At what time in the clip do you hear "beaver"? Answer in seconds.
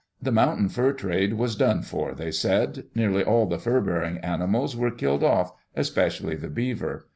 6.49-7.05